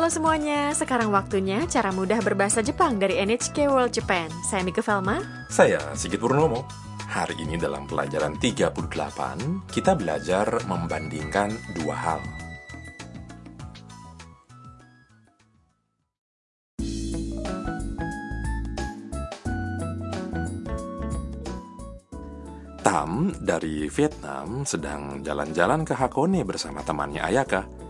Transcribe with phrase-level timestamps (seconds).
[0.00, 4.32] Halo semuanya, sekarang waktunya cara mudah berbahasa Jepang dari NHK World Japan.
[4.48, 5.20] Saya Mika Velma.
[5.52, 6.64] Saya Sigit Purnomo.
[7.04, 12.20] Hari ini dalam pelajaran 38, kita belajar membandingkan dua hal.
[22.80, 27.89] Tam dari Vietnam sedang jalan-jalan ke Hakone bersama temannya Ayaka.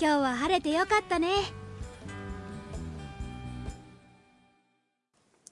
[0.00, 1.28] 今日は晴れてよかったね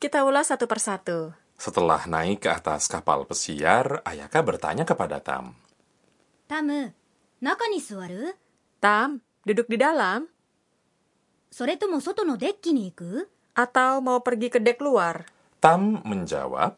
[0.01, 1.33] Kita ulas satu persatu.
[1.57, 5.57] Setelah naik ke atas kapal pesiar, Ayaka bertanya kepada Tam.
[6.47, 6.93] タム
[7.41, 8.37] 中に座る
[8.85, 10.29] Tam, duduk di dalam
[11.51, 15.25] それとも外のデッキに行く atau mau pergi ke dek luar?
[15.65, 16.77] Tam menjawab,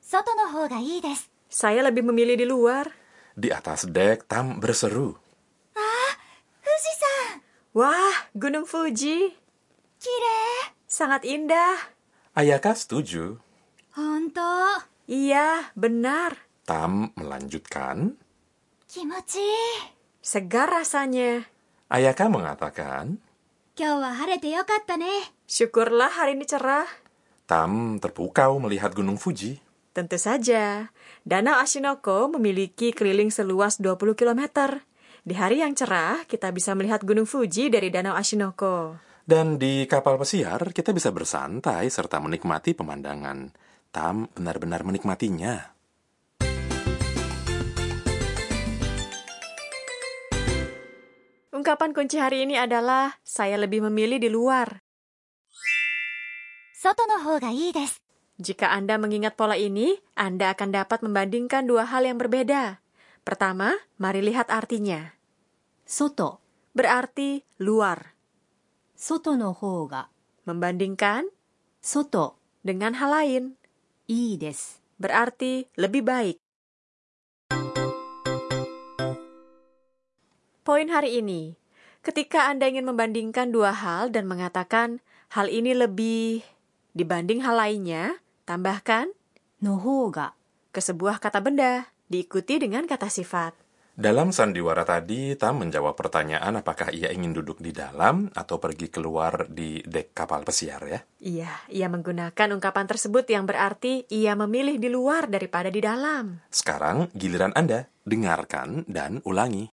[0.00, 2.88] 外の方がいいです Saya lebih memilih di luar.
[3.36, 5.20] di atas dek Tam berseru.
[7.69, 9.29] Wah, Gunung Fuji.
[10.01, 10.41] Kire.
[10.89, 11.77] Sangat indah.
[12.33, 13.37] Ayaka setuju.
[13.93, 14.81] Honto.
[15.05, 16.49] Iya, benar.
[16.65, 18.17] Tam melanjutkan.
[18.89, 19.53] Kimochi.
[20.17, 21.45] Segar rasanya.
[21.93, 23.21] Ayaka mengatakan.
[25.45, 26.89] Syukurlah hari ini cerah.
[27.45, 29.61] Tam terpukau melihat Gunung Fuji.
[29.93, 30.89] Tentu saja.
[31.21, 34.88] Danau Ashinoko memiliki keliling seluas 20 kilometer.
[35.29, 38.97] Di hari yang cerah, kita bisa melihat Gunung Fuji dari Danau Ashinoko.
[39.21, 43.53] Dan di kapal pesiar, kita bisa bersantai serta menikmati pemandangan.
[43.93, 45.69] Tam benar-benar menikmatinya.
[51.53, 54.81] Ungkapan kunci hari ini adalah saya lebih memilih di luar.
[56.73, 57.21] Soto no
[58.41, 62.81] Jika Anda mengingat pola ini, Anda akan dapat membandingkan dua hal yang berbeda.
[63.21, 65.18] Pertama, mari lihat artinya.
[65.89, 66.37] Soto
[66.77, 68.13] berarti luar.
[68.93, 70.05] Soto no hoga
[70.45, 71.25] membandingkan
[71.81, 73.43] soto dengan hal lain.
[74.05, 76.37] Ii des berarti lebih baik.
[80.61, 81.57] Poin hari ini,
[82.05, 85.01] ketika Anda ingin membandingkan dua hal dan mengatakan
[85.33, 86.45] hal ini lebih
[86.93, 89.09] dibanding hal lainnya, tambahkan
[89.57, 90.37] nohoga
[90.69, 93.68] ke sebuah kata benda, diikuti dengan kata sifat.
[93.98, 99.46] Dalam sandiwara tadi, Tam menjawab pertanyaan apakah ia ingin duduk di dalam atau pergi keluar
[99.46, 101.00] di dek kapal pesiar ya.
[101.22, 106.42] Iya, ia menggunakan ungkapan tersebut yang berarti ia memilih di luar daripada di dalam.
[106.50, 109.70] Sekarang giliran Anda, dengarkan dan ulangi.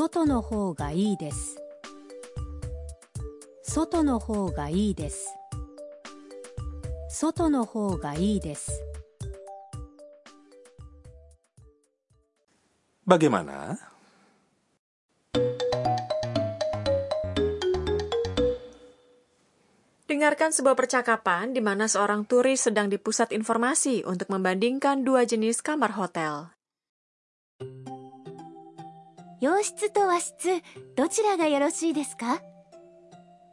[0.00, 1.58] 外の方がいいです
[3.64, 5.26] 外の方がいいです
[7.08, 8.80] 外の方がいいです
[13.04, 13.78] Bagaimana?
[20.10, 25.62] Dengarkan sebuah percakapan di mana seorang turis sedang di pusat informasi untuk membandingkan dua jenis
[25.62, 26.54] kamar hotel.
[29.40, 30.60] 洋室と和室
[30.96, 32.42] どちらがよろしいですか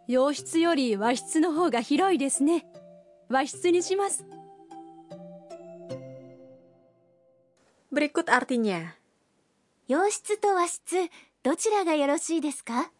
[0.07, 2.65] 洋室より和室の方が広いですね
[3.29, 4.25] 和室にします
[7.89, 8.99] Berikut artinya.
[9.91, 11.09] 洋室と和室
[11.43, 12.91] どちらがよろしいですか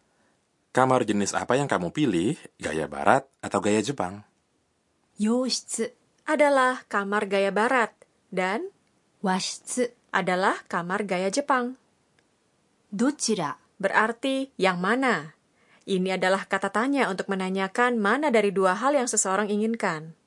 [0.72, 2.36] Kamar jenis apa yang kamu pilih?
[2.60, 4.24] Gaya barat atau gaya Jepang?
[5.18, 5.92] 洋室
[6.28, 7.90] adalah kamar gaya barat
[8.30, 8.68] dan
[9.24, 11.76] 和室 adalah kamar gaya Jepang.
[12.92, 15.38] どちら Berarti yang mana?
[15.86, 20.18] Ini adalah kata tanya untuk menanyakan mana dari dua hal yang seseorang inginkan.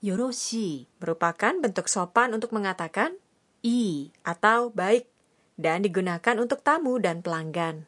[0.00, 3.12] よろし Merupakan bentuk sopan untuk mengatakan
[3.60, 5.04] いいい atau baik
[5.60, 7.86] dan digunakan untuk tamu dan pelanggan.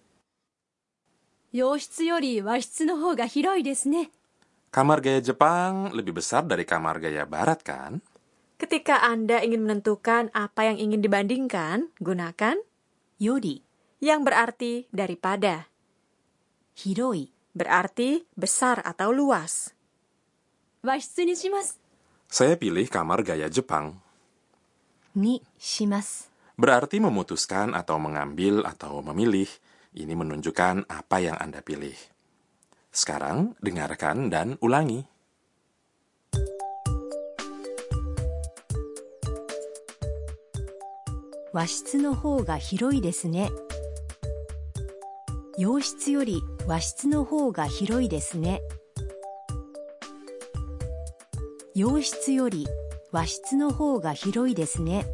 [1.52, 4.08] 洋室より和室の方が広いですね
[4.72, 8.00] Kamar gaya Jepang lebih besar dari kamar gaya barat kan?
[8.56, 12.56] Ketika Anda ingin menentukan apa yang ingin dibandingkan, gunakan
[13.20, 13.60] より
[14.00, 15.68] yang berarti daripada,
[16.72, 19.76] 広い berarti besar atau luas.
[20.82, 21.76] 和室にします
[22.32, 24.00] Saya pilih kamar gaya Jepang.
[25.14, 29.48] にします Berarti memutuskan atau mengambil atau memilih.
[29.92, 31.96] Ini menunjukkan apa yang Anda pilih.
[32.92, 35.12] Sekarang dengarkan dan ulangi.
[41.52, 43.50] 和室の方が広いですね
[45.58, 48.62] 洋室より和室の方が広いですね
[51.74, 52.66] 洋室より
[53.10, 55.04] 和室の方が広いですね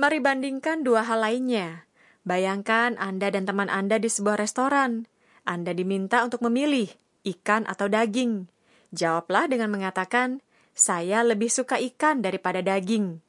[0.00, 1.84] Mari bandingkan dua hal lainnya.
[2.24, 5.04] Bayangkan Anda dan teman Anda di sebuah restoran.
[5.44, 6.88] Anda diminta untuk memilih
[7.28, 8.48] ikan atau daging.
[8.96, 10.40] Jawablah dengan mengatakan,
[10.72, 13.20] "Saya lebih suka ikan daripada daging."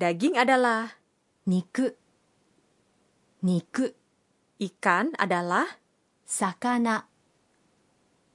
[0.00, 0.96] Daging adalah
[1.44, 1.92] niku.
[3.44, 3.92] Niku.
[4.56, 5.68] Ikan adalah
[6.24, 7.04] sakana.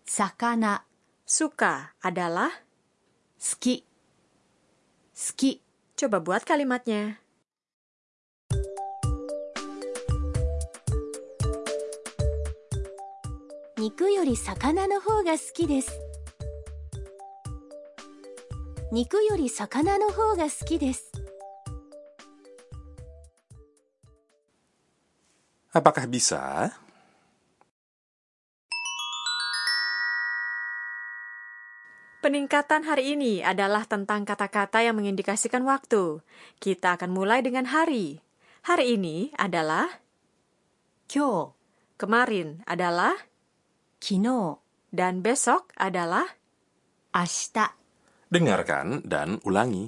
[0.06, 0.86] Sakana.
[1.26, 2.54] Suka adalah
[3.42, 3.82] ski.
[5.10, 5.65] Ski.
[5.96, 7.24] Coba buat kalimatnya.
[13.80, 15.96] Niku yori sakana no hou ga suki desu.
[18.92, 21.16] Niku yori sakana no hou ga suki desu.
[25.72, 26.76] Apakah bisa?
[32.26, 36.26] Peningkatan hari ini adalah tentang kata-kata yang mengindikasikan waktu.
[36.58, 38.18] Kita akan mulai dengan hari.
[38.66, 39.86] Hari ini adalah
[41.06, 41.54] kyo.
[42.02, 43.14] Kemarin adalah
[44.02, 44.66] kino.
[44.90, 46.26] Dan besok adalah
[47.14, 47.78] ashita.
[48.26, 49.86] Dengarkan dan ulangi.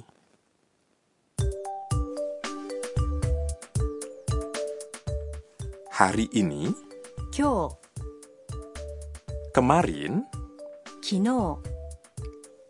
[5.90, 6.70] Hari ini
[7.34, 7.74] kyo.
[9.50, 10.22] Kemarin
[11.02, 11.77] kino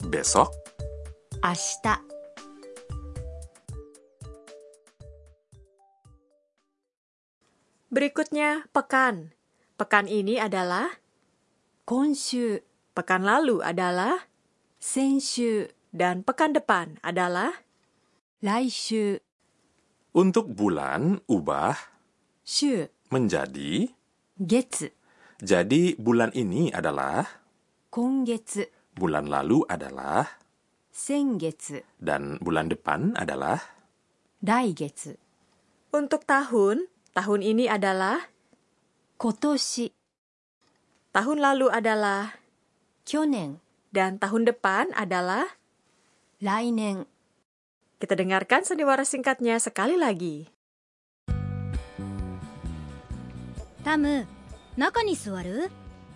[0.08, 0.52] besok,
[1.44, 2.14] 明日
[7.94, 9.38] berikutnya pekan.
[9.78, 11.02] Pekan ini adalah
[11.84, 12.64] 今週
[12.96, 14.30] pekan lalu adalah
[14.80, 17.66] 先週 dan pekan depan adalah
[18.40, 19.20] 来週
[20.16, 21.76] untuk bulan ubah
[22.46, 23.92] 週 menjadi
[24.40, 24.94] 月
[25.44, 27.44] jadi bulan ini adalah
[27.92, 30.40] 今月 bulan lalu adalah
[30.94, 33.62] 先月 dan bulan depan adalah
[34.46, 35.18] 来月
[35.94, 36.90] untuk tahun.
[37.14, 38.34] Tahun ini adalah
[39.22, 39.94] 今年
[41.14, 42.42] tahun lalu adalah
[43.06, 43.62] 去年
[43.94, 45.62] dan tahun depan adalah
[46.42, 47.06] 来年
[48.02, 50.50] kita dengarkan sandiwara singkatnya sekali lagi.
[53.84, 54.26] タム
[54.78, 55.70] 中に座る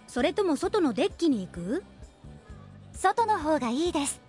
[0.08, 1.84] それとも外のデッキに行く
[3.03, 4.21] 外の方がいいです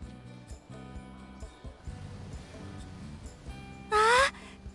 [3.91, 3.95] あ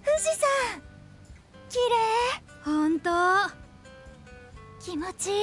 [0.05, 0.81] 富士山
[1.69, 1.95] 綺麗
[2.65, 3.11] 本当
[4.81, 5.35] 気持ちいい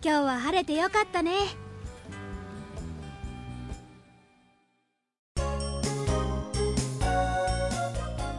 [0.00, 1.32] 今日は晴れてよかったね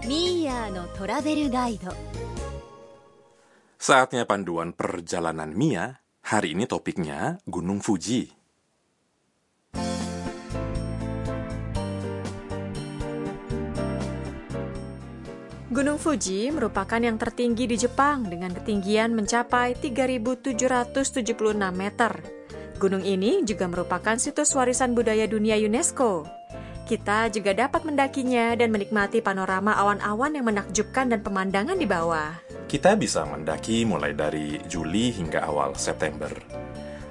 [0.08, 1.92] ミーヤーのトラベルガイド
[3.78, 6.00] saatnya panduan perjalanan Mia.
[6.24, 8.39] Hari ini topiknya Gunung Fuji.
[15.70, 20.58] Gunung Fuji merupakan yang tertinggi di Jepang dengan ketinggian mencapai 3.776
[21.78, 22.10] meter.
[22.82, 26.26] Gunung ini juga merupakan situs warisan budaya dunia UNESCO.
[26.90, 32.34] Kita juga dapat mendakinya dan menikmati panorama awan-awan yang menakjubkan dan pemandangan di bawah.
[32.66, 36.34] Kita bisa mendaki mulai dari Juli hingga awal September.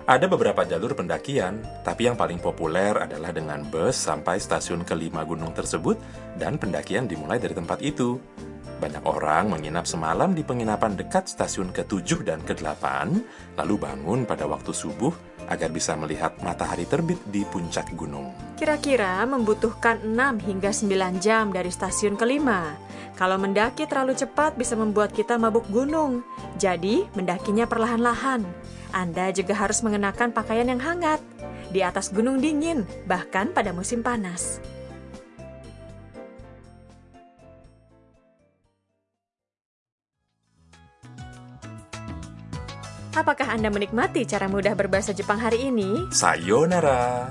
[0.09, 5.53] Ada beberapa jalur pendakian, tapi yang paling populer adalah dengan bus sampai stasiun kelima gunung
[5.53, 6.01] tersebut
[6.41, 8.17] dan pendakian dimulai dari tempat itu.
[8.79, 13.11] Banyak orang menginap semalam di penginapan dekat stasiun ke-7 dan ke-8,
[13.59, 15.11] lalu bangun pada waktu subuh
[15.51, 18.31] agar bisa melihat matahari terbit di puncak gunung.
[18.55, 22.79] Kira-kira membutuhkan 6 hingga 9 jam dari stasiun kelima.
[23.19, 26.23] Kalau mendaki terlalu cepat bisa membuat kita mabuk gunung.
[26.55, 28.47] Jadi, mendakinya perlahan-lahan.
[28.95, 31.19] Anda juga harus mengenakan pakaian yang hangat.
[31.75, 34.63] Di atas gunung dingin, bahkan pada musim panas.
[43.19, 46.07] Apakah Anda menikmati cara mudah berbahasa Jepang hari ini?
[46.15, 47.27] Sayonara!